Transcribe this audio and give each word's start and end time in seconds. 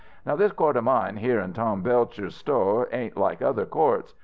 Now 0.25 0.35
this 0.35 0.51
court 0.51 0.77
of 0.77 0.83
mine 0.83 1.17
here 1.17 1.39
in 1.39 1.53
Tom 1.53 1.83
Belcher's 1.83 2.33
sto, 2.33 2.87
ain't 2.91 3.17
like 3.17 3.43
other 3.43 3.67
courts. 3.67 4.15